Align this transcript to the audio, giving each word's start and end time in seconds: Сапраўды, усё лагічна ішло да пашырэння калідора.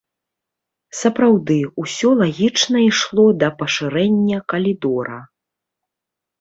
Сапраўды, 1.01 1.57
усё 1.83 2.09
лагічна 2.23 2.77
ішло 2.89 3.27
да 3.45 3.53
пашырэння 3.61 4.43
калідора. 4.55 5.23